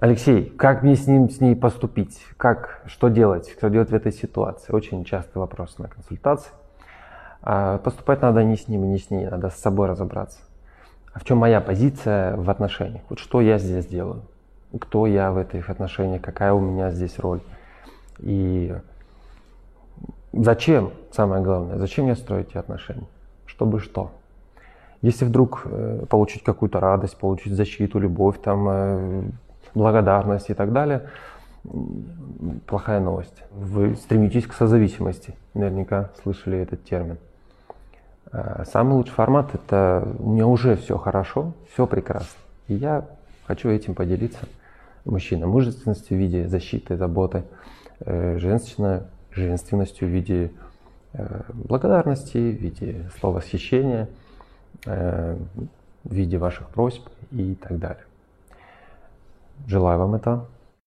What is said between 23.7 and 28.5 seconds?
что? Если вдруг э, получить какую-то радость, получить защиту, любовь,